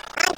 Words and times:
I 0.00 0.37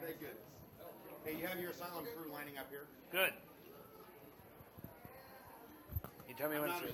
Very 0.00 0.14
good. 0.20 0.36
Hey, 1.24 1.36
you 1.40 1.46
have 1.46 1.58
your 1.58 1.70
asylum 1.70 2.04
crew 2.04 2.30
lining 2.32 2.58
up 2.58 2.68
here. 2.70 2.86
good. 3.10 3.32
You 6.28 6.34
tell 6.34 6.50
me 6.50 6.58
when 6.58 6.70
I'm 6.70 6.80
to. 6.80 6.86
not 6.86 6.92